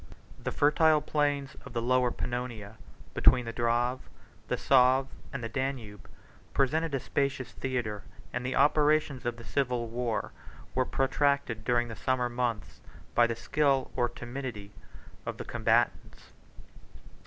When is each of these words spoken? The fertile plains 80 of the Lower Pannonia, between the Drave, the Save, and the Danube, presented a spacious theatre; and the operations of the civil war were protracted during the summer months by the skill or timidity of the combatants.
The 0.43 0.51
fertile 0.51 0.99
plains 0.99 1.51
80 1.57 1.59
of 1.63 1.73
the 1.73 1.81
Lower 1.83 2.09
Pannonia, 2.09 2.75
between 3.13 3.45
the 3.45 3.53
Drave, 3.53 3.99
the 4.47 4.57
Save, 4.57 5.05
and 5.31 5.43
the 5.43 5.47
Danube, 5.47 6.09
presented 6.55 6.95
a 6.95 6.99
spacious 6.99 7.51
theatre; 7.51 8.01
and 8.33 8.43
the 8.43 8.55
operations 8.55 9.27
of 9.27 9.37
the 9.37 9.43
civil 9.43 9.87
war 9.89 10.31
were 10.73 10.85
protracted 10.85 11.63
during 11.63 11.87
the 11.87 11.95
summer 11.95 12.29
months 12.29 12.81
by 13.13 13.27
the 13.27 13.35
skill 13.35 13.91
or 13.95 14.09
timidity 14.09 14.71
of 15.23 15.37
the 15.37 15.45
combatants. 15.45 16.31